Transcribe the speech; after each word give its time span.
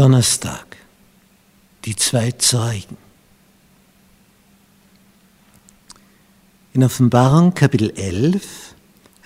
Donnerstag, 0.00 0.64
die 1.84 1.94
zwei 1.94 2.32
Zeugen. 2.32 2.96
In 6.72 6.82
Offenbarung 6.82 7.52
Kapitel 7.52 7.92
11 7.94 8.74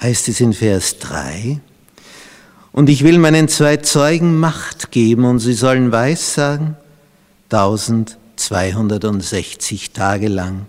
heißt 0.02 0.26
es 0.26 0.40
in 0.40 0.52
Vers 0.52 0.98
3, 0.98 1.60
und 2.72 2.88
ich 2.88 3.04
will 3.04 3.18
meinen 3.18 3.46
zwei 3.46 3.76
Zeugen 3.76 4.36
Macht 4.36 4.90
geben 4.90 5.26
und 5.26 5.38
sie 5.38 5.52
sollen 5.52 5.92
Weissagen 5.92 6.76
1260 7.52 9.92
Tage 9.92 10.26
lang, 10.26 10.66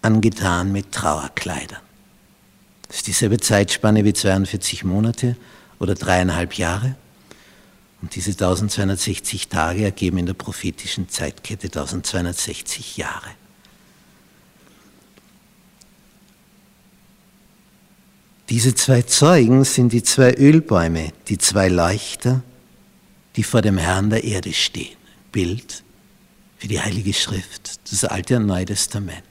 angetan 0.00 0.70
mit 0.70 0.92
Trauerkleidern. 0.92 1.80
Das 2.86 2.98
ist 2.98 3.08
dieselbe 3.08 3.40
Zeitspanne 3.40 4.04
wie 4.04 4.12
42 4.12 4.84
Monate 4.84 5.34
oder 5.80 5.96
dreieinhalb 5.96 6.56
Jahre. 6.56 6.94
Und 8.04 8.14
diese 8.16 8.32
1260 8.32 9.48
Tage 9.48 9.82
ergeben 9.82 10.18
in 10.18 10.26
der 10.26 10.34
prophetischen 10.34 11.08
Zeitkette 11.08 11.68
1260 11.68 12.98
Jahre. 12.98 13.30
Diese 18.50 18.74
zwei 18.74 19.00
Zeugen 19.00 19.64
sind 19.64 19.94
die 19.94 20.02
zwei 20.02 20.34
Ölbäume, 20.34 21.14
die 21.28 21.38
zwei 21.38 21.68
Leuchter, 21.68 22.42
die 23.36 23.42
vor 23.42 23.62
dem 23.62 23.78
Herrn 23.78 24.10
der 24.10 24.22
Erde 24.22 24.52
stehen. 24.52 24.98
Bild 25.32 25.82
für 26.58 26.68
die 26.68 26.82
Heilige 26.82 27.14
Schrift, 27.14 27.80
das 27.90 28.04
Alte 28.04 28.36
und 28.36 28.44
Neue 28.44 28.66
Testament. 28.66 29.24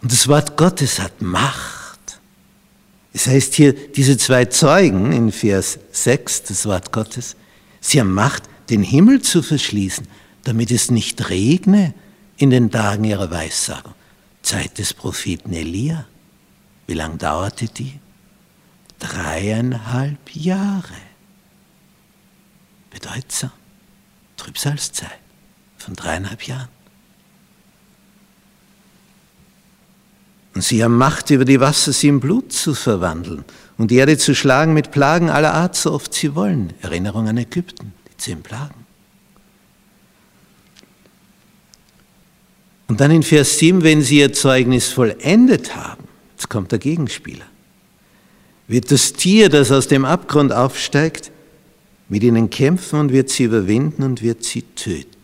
Und 0.00 0.10
das 0.10 0.26
Wort 0.26 0.56
Gottes 0.56 1.00
hat 1.00 1.20
Macht. 1.20 1.67
Es 3.18 3.26
heißt 3.26 3.54
hier, 3.54 3.72
diese 3.72 4.16
zwei 4.16 4.44
Zeugen 4.44 5.10
in 5.10 5.32
Vers 5.32 5.80
6, 5.90 6.44
das 6.44 6.66
Wort 6.66 6.92
Gottes, 6.92 7.34
sie 7.80 7.98
haben 7.98 8.14
Macht, 8.14 8.44
den 8.70 8.84
Himmel 8.84 9.22
zu 9.22 9.42
verschließen, 9.42 10.06
damit 10.44 10.70
es 10.70 10.92
nicht 10.92 11.28
regne 11.28 11.94
in 12.36 12.50
den 12.50 12.70
Tagen 12.70 13.02
ihrer 13.02 13.28
Weissagung. 13.28 13.94
Zeit 14.42 14.78
des 14.78 14.94
Propheten 14.94 15.52
Elia. 15.52 16.06
Wie 16.86 16.94
lange 16.94 17.16
dauerte 17.16 17.66
die? 17.66 17.98
Dreieinhalb 19.00 20.36
Jahre. 20.36 20.94
Bedeutsam. 22.92 23.50
Trübsalzeit 24.36 25.18
von 25.76 25.94
dreieinhalb 25.94 26.44
Jahren. 26.44 26.68
Und 30.58 30.64
sie 30.64 30.82
haben 30.82 30.96
Macht 30.96 31.30
über 31.30 31.44
die 31.44 31.60
Wasser, 31.60 31.92
sie 31.92 32.08
in 32.08 32.18
Blut 32.18 32.52
zu 32.52 32.74
verwandeln 32.74 33.44
und 33.76 33.92
die 33.92 33.94
Erde 33.94 34.18
zu 34.18 34.34
schlagen 34.34 34.74
mit 34.74 34.90
Plagen 34.90 35.30
aller 35.30 35.54
Art, 35.54 35.76
so 35.76 35.92
oft 35.92 36.12
sie 36.12 36.34
wollen. 36.34 36.72
Erinnerung 36.82 37.28
an 37.28 37.36
Ägypten, 37.36 37.92
die 38.08 38.16
zehn 38.16 38.42
Plagen. 38.42 38.74
Und 42.88 43.00
dann 43.00 43.12
in 43.12 43.22
Vers 43.22 43.58
7, 43.58 43.84
wenn 43.84 44.02
sie 44.02 44.18
ihr 44.18 44.32
Zeugnis 44.32 44.88
vollendet 44.88 45.76
haben, 45.76 46.08
Jetzt 46.34 46.48
kommt 46.48 46.72
der 46.72 46.80
Gegenspieler. 46.80 47.46
Wird 48.66 48.90
das 48.90 49.12
Tier, 49.12 49.48
das 49.50 49.70
aus 49.70 49.86
dem 49.86 50.04
Abgrund 50.04 50.52
aufsteigt, 50.52 51.30
mit 52.08 52.24
ihnen 52.24 52.50
kämpfen 52.50 52.98
und 52.98 53.12
wird 53.12 53.30
sie 53.30 53.44
überwinden 53.44 54.02
und 54.02 54.22
wird 54.22 54.42
sie 54.42 54.62
töten. 54.62 55.17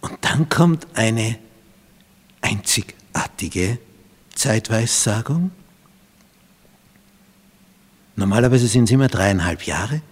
Und 0.00 0.18
dann 0.22 0.48
kommt 0.48 0.86
eine 0.94 1.38
einzigartige 2.40 3.78
Zeitweissagung. 4.34 5.50
Normalerweise 8.16 8.66
sind 8.66 8.84
es 8.84 8.90
immer 8.90 9.08
dreieinhalb 9.08 9.62
Jahre 9.62 10.02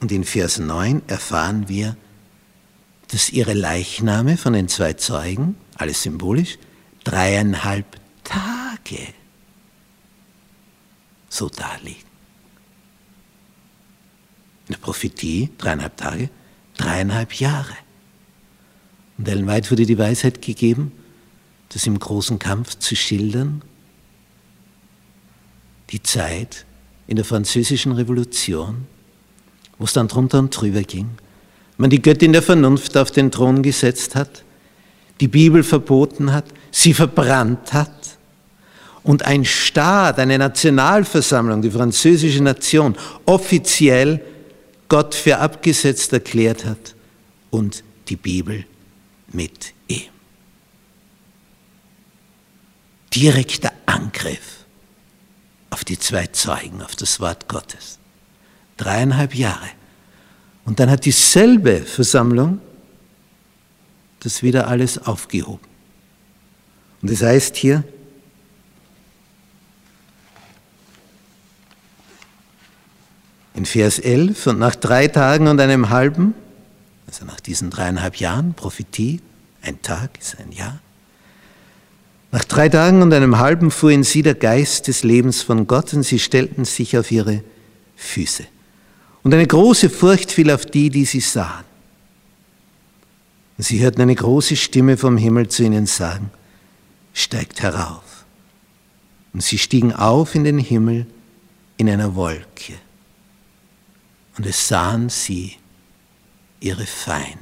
und 0.00 0.12
in 0.12 0.24
Vers 0.24 0.58
9 0.58 1.02
erfahren 1.08 1.68
wir, 1.68 1.96
dass 3.08 3.30
ihre 3.30 3.52
Leichname 3.52 4.36
von 4.36 4.52
den 4.52 4.68
zwei 4.68 4.94
Zeugen, 4.94 5.56
alles 5.76 6.02
symbolisch, 6.02 6.58
dreieinhalb 7.04 7.86
Tage 8.24 9.12
so 11.28 11.48
daliegen. 11.48 12.02
In 14.68 14.74
der 14.74 14.80
Prophetie 14.80 15.50
dreieinhalb 15.58 15.96
Tage, 15.96 16.30
dreieinhalb 16.76 17.34
Jahre. 17.34 17.76
Und 19.18 19.28
Ellen 19.28 19.46
White 19.46 19.70
wurde 19.70 19.86
die 19.86 19.98
Weisheit 19.98 20.42
gegeben, 20.42 20.92
das 21.70 21.86
im 21.86 21.98
großen 21.98 22.38
Kampf 22.38 22.78
zu 22.78 22.96
schildern, 22.96 23.62
die 25.90 26.02
Zeit 26.02 26.64
in 27.06 27.16
der 27.16 27.24
französischen 27.24 27.92
Revolution, 27.92 28.86
wo 29.78 29.84
es 29.84 29.92
dann 29.92 30.08
drunter 30.08 30.38
und 30.38 30.50
drüber 30.50 30.82
ging, 30.82 31.10
man 31.76 31.90
die 31.90 32.00
Göttin 32.00 32.32
der 32.32 32.42
Vernunft 32.42 32.96
auf 32.96 33.10
den 33.10 33.30
Thron 33.30 33.62
gesetzt 33.62 34.14
hat, 34.14 34.44
die 35.20 35.28
Bibel 35.28 35.62
verboten 35.62 36.32
hat, 36.32 36.44
sie 36.70 36.94
verbrannt 36.94 37.72
hat 37.72 38.18
und 39.02 39.24
ein 39.24 39.44
Staat, 39.44 40.18
eine 40.18 40.38
Nationalversammlung, 40.38 41.62
die 41.62 41.70
französische 41.70 42.42
Nation, 42.42 42.96
offiziell 43.26 44.20
Gott 44.88 45.14
für 45.14 45.38
abgesetzt 45.38 46.12
erklärt 46.12 46.64
hat 46.64 46.94
und 47.50 47.82
die 48.08 48.16
Bibel 48.16 48.64
mit 49.32 49.74
ihm. 49.88 50.10
Direkter 53.14 53.72
Angriff 53.86 54.64
auf 55.70 55.84
die 55.84 55.98
zwei 55.98 56.26
Zeugen, 56.26 56.82
auf 56.82 56.96
das 56.96 57.20
Wort 57.20 57.48
Gottes. 57.48 57.98
Dreieinhalb 58.76 59.34
Jahre 59.34 59.68
und 60.64 60.80
dann 60.80 60.90
hat 60.90 61.04
dieselbe 61.04 61.80
Versammlung 61.80 62.60
das 64.20 64.42
wieder 64.42 64.68
alles 64.68 64.98
aufgehoben. 64.98 65.66
Und 67.00 67.10
das 67.10 67.22
heißt 67.22 67.56
hier, 67.56 67.82
in 73.54 73.66
Vers 73.66 73.98
11, 73.98 74.46
und 74.46 74.58
nach 74.60 74.76
drei 74.76 75.08
Tagen 75.08 75.48
und 75.48 75.60
einem 75.60 75.90
halben, 75.90 76.34
also 77.12 77.26
nach 77.26 77.40
diesen 77.40 77.68
dreieinhalb 77.68 78.16
Jahren, 78.16 78.54
Prophetie, 78.54 79.20
ein 79.60 79.82
Tag 79.82 80.18
ist 80.18 80.38
ein 80.38 80.50
Jahr, 80.50 80.80
nach 82.30 82.44
drei 82.44 82.70
Tagen 82.70 83.02
und 83.02 83.12
einem 83.12 83.36
halben 83.36 83.70
fuhr 83.70 83.90
in 83.90 84.02
sie 84.02 84.22
der 84.22 84.34
Geist 84.34 84.88
des 84.88 85.02
Lebens 85.02 85.42
von 85.42 85.66
Gott 85.66 85.92
und 85.92 86.04
sie 86.04 86.18
stellten 86.18 86.64
sich 86.64 86.96
auf 86.96 87.12
ihre 87.12 87.44
Füße. 87.96 88.44
Und 89.22 89.34
eine 89.34 89.46
große 89.46 89.90
Furcht 89.90 90.32
fiel 90.32 90.50
auf 90.50 90.64
die, 90.64 90.88
die 90.88 91.04
sie 91.04 91.20
sahen. 91.20 91.66
Und 93.58 93.64
sie 93.64 93.80
hörten 93.80 94.00
eine 94.00 94.14
große 94.14 94.56
Stimme 94.56 94.96
vom 94.96 95.18
Himmel 95.18 95.48
zu 95.48 95.64
ihnen 95.64 95.84
sagen, 95.84 96.30
steigt 97.12 97.60
herauf. 97.60 98.24
Und 99.34 99.42
sie 99.42 99.58
stiegen 99.58 99.92
auf 99.92 100.34
in 100.34 100.44
den 100.44 100.58
Himmel 100.58 101.04
in 101.76 101.90
einer 101.90 102.14
Wolke. 102.14 102.72
Und 104.38 104.46
es 104.46 104.66
sahen 104.66 105.10
sie 105.10 105.58
ihre 106.62 106.86
Feinde. 106.86 107.38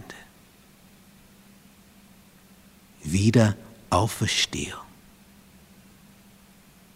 Wieder 3.02 3.56
Auferstehung 3.90 4.80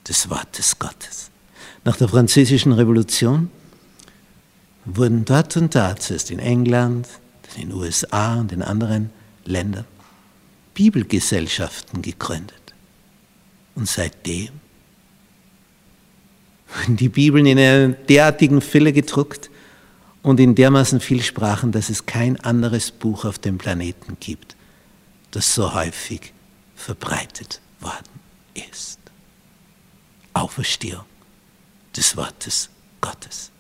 des 0.09 0.29
Wortes 0.29 0.79
Gottes. 0.79 1.31
Nach 1.85 1.97
der 1.97 2.09
französischen 2.09 2.73
Revolution 2.73 3.51
wurden 4.85 5.25
dort 5.25 5.57
und 5.57 5.75
da, 5.75 5.97
zuerst 5.97 6.31
in 6.31 6.39
England, 6.39 7.09
in 7.57 7.69
den 7.69 7.73
USA 7.73 8.41
und 8.41 8.53
in 8.53 8.63
anderen 8.63 9.11
Ländern, 9.45 9.87
Bibelgesellschaften 10.75 12.03
gegründet. 12.03 12.75
Und 13.75 13.89
seitdem 13.89 14.51
wurden 16.75 16.97
die 16.97 17.09
Bibeln 17.09 17.47
in 17.47 17.59
einer 17.59 17.89
derartigen 17.89 18.61
Fülle 18.61 18.93
gedruckt 18.93 19.51
und 20.25 20.41
in 20.41 20.55
dermaßen 20.55 21.01
viel 21.01 21.23
Sprachen, 21.23 21.71
dass 21.71 21.91
es 21.91 22.07
kein 22.07 22.41
anderes 22.41 22.91
Buch 22.91 23.27
auf 23.27 23.39
dem 23.39 23.59
Planeten 23.59 24.17
gibt, 24.19 24.57
das 25.31 25.55
so 25.55 25.75
häufig 25.75 26.33
verbreitet 26.75 27.61
worden 27.79 28.21
ist. 28.71 28.99
Auferstehung 30.33 31.05
des 31.95 32.17
Wortes 32.17 32.71
Gottes. 33.03 33.51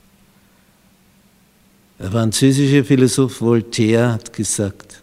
Der 1.98 2.10
französische 2.10 2.82
Philosoph 2.82 3.42
Voltaire 3.42 4.14
hat 4.14 4.32
gesagt, 4.32 5.02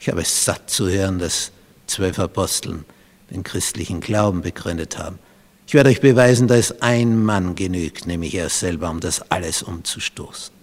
ich 0.00 0.08
habe 0.08 0.22
es 0.22 0.44
satt 0.46 0.70
zu 0.70 0.88
hören, 0.88 1.18
dass 1.18 1.52
zwölf 1.86 2.18
Aposteln 2.18 2.86
den 3.30 3.42
christlichen 3.42 4.00
Glauben 4.00 4.40
begründet 4.40 4.96
haben. 4.98 5.18
Ich 5.66 5.74
werde 5.74 5.90
euch 5.90 6.00
beweisen, 6.00 6.48
dass 6.48 6.80
ein 6.80 7.22
Mann 7.22 7.54
genügt, 7.54 8.06
nämlich 8.06 8.34
er 8.34 8.48
selber, 8.48 8.88
um 8.90 9.00
das 9.00 9.30
alles 9.30 9.62
umzustoßen. 9.62 10.59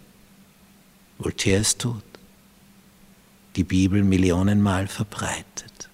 Voltaire 1.18 1.62
ist 1.62 1.80
tot. 1.80 2.04
Die 3.56 3.64
Bibel 3.64 4.04
millionenmal 4.04 4.88
verbreitet. 4.88 5.90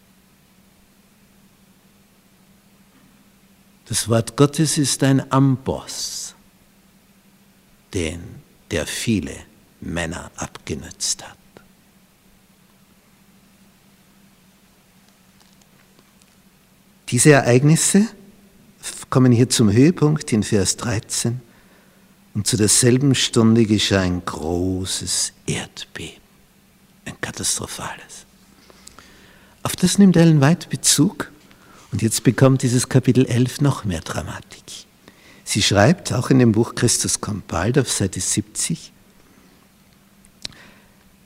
Das 3.86 4.10
Wort 4.10 4.36
Gottes 4.36 4.78
ist 4.78 5.04
ein 5.04 5.32
Amboss, 5.32 6.36
den 7.94 8.42
der 8.72 8.86
viele 8.86 9.36
Männer 9.82 10.32
abgenützt 10.36 11.24
hat. 11.28 11.38
Diese 17.10 17.34
Ereignisse 17.34 18.08
kommen 19.10 19.32
hier 19.32 19.48
zum 19.48 19.72
Höhepunkt 19.72 20.34
in 20.34 20.42
Vers 20.42 20.78
13 20.78 21.40
und 22.34 22.48
zu 22.48 22.58
derselben 22.58 23.16
Stunde 23.16 23.66
geschah 23.66 24.02
ein 24.02 24.24
großes 24.26 25.34
Erdbeben, 25.46 26.22
ein 27.06 27.20
katastrophales. 27.22 28.26
Auf 29.62 29.76
das 29.76 29.98
nimmt 29.98 30.18
Ellen 30.18 30.42
White 30.42 30.68
Bezug 30.70 31.32
und 31.92 32.02
jetzt 32.02 32.24
bekommt 32.24 32.64
dieses 32.64 32.90
Kapitel 32.90 33.26
11 33.26 33.62
noch 33.62 33.86
mehr 33.86 34.02
Dramatik. 34.02 34.64
Sie 35.44 35.62
schreibt 35.62 36.12
auch 36.12 36.30
in 36.30 36.40
dem 36.40 36.52
Buch 36.52 36.76
Christus 36.76 37.22
kommt 37.22 37.48
bald 37.48 37.78
auf 37.78 37.92
Seite 37.92 38.20
70, 38.20 38.92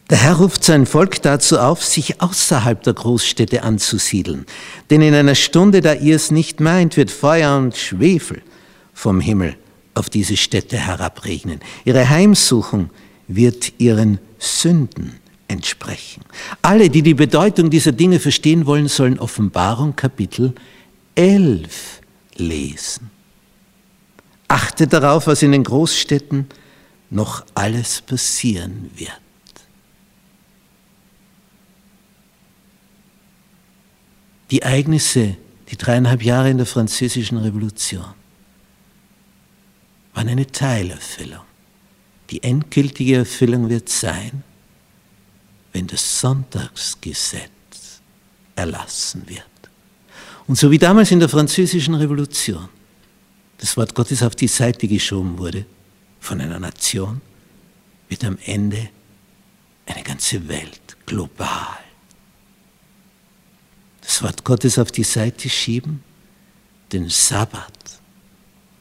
der 0.09 0.19
Herr 0.19 0.35
ruft 0.37 0.63
sein 0.63 0.85
Volk 0.85 1.21
dazu 1.21 1.59
auf, 1.59 1.83
sich 1.83 2.21
außerhalb 2.21 2.81
der 2.81 2.93
Großstädte 2.93 3.63
anzusiedeln. 3.63 4.45
Denn 4.89 5.01
in 5.01 5.13
einer 5.13 5.35
Stunde, 5.35 5.81
da 5.81 5.93
ihr 5.93 6.15
es 6.15 6.31
nicht 6.31 6.61
meint, 6.61 6.95
wird 6.95 7.11
Feuer 7.11 7.57
und 7.57 7.75
Schwefel 7.75 8.41
vom 8.93 9.19
Himmel 9.19 9.57
auf 9.97 10.09
diese 10.09 10.37
Städte 10.37 10.77
herabregnen. 10.77 11.59
Ihre 11.85 12.09
Heimsuchung 12.09 12.89
wird 13.27 13.73
ihren 13.79 14.19
Sünden 14.39 15.19
entsprechen. 15.47 16.23
Alle, 16.61 16.89
die 16.89 17.01
die 17.01 17.13
Bedeutung 17.13 17.69
dieser 17.69 17.91
Dinge 17.91 18.19
verstehen 18.19 18.65
wollen, 18.65 18.87
sollen 18.87 19.19
Offenbarung 19.19 19.95
Kapitel 19.95 20.53
11 21.15 22.01
lesen. 22.35 23.09
Achte 24.47 24.87
darauf, 24.87 25.27
was 25.27 25.41
in 25.41 25.51
den 25.51 25.63
Großstädten 25.63 26.47
noch 27.09 27.45
alles 27.53 28.01
passieren 28.01 28.89
wird. 28.95 29.11
Die 34.51 34.61
Ereignisse, 34.61 35.35
die 35.69 35.75
dreieinhalb 35.75 36.23
Jahre 36.23 36.49
in 36.49 36.57
der 36.57 36.65
französischen 36.65 37.37
Revolution, 37.37 38.05
waren 40.17 40.29
eine 40.29 40.47
Teilerfüllung. 40.47 41.43
Die 42.31 42.41
endgültige 42.41 43.17
Erfüllung 43.17 43.69
wird 43.69 43.87
sein, 43.87 44.43
wenn 45.73 45.85
das 45.85 46.19
Sonntagsgesetz 46.19 48.01
erlassen 48.55 49.29
wird. 49.29 49.43
Und 50.47 50.57
so 50.57 50.71
wie 50.71 50.79
damals 50.79 51.11
in 51.11 51.19
der 51.19 51.29
französischen 51.29 51.93
Revolution 51.93 52.67
das 53.59 53.77
Wort 53.77 53.93
Gottes 53.93 54.23
auf 54.23 54.35
die 54.35 54.47
Seite 54.47 54.87
geschoben 54.87 55.37
wurde 55.37 55.67
von 56.19 56.41
einer 56.41 56.59
Nation, 56.59 57.21
wird 58.09 58.23
am 58.23 58.39
Ende 58.43 58.89
eine 59.85 60.01
ganze 60.01 60.47
Welt 60.47 60.97
global 61.05 61.77
das 64.01 64.23
Wort 64.23 64.43
Gottes 64.43 64.79
auf 64.79 64.91
die 64.91 65.03
Seite 65.03 65.47
schieben, 65.47 66.01
den 66.91 67.07
Sabbat 67.07 67.96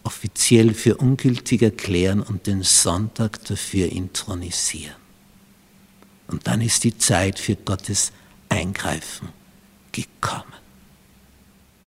offiziell 0.07 0.73
für 0.73 0.97
ungültig 0.97 1.63
erklären 1.63 2.23
und 2.23 2.47
den 2.47 2.63
Sonntag 2.63 3.45
dafür 3.45 3.91
intronisieren. 3.91 4.95
Und 6.29 6.47
dann 6.47 6.61
ist 6.61 6.85
die 6.85 6.97
Zeit 6.97 7.39
für 7.39 7.57
Gottes 7.57 8.13
Eingreifen 8.49 9.29
gekommen. 9.93 10.66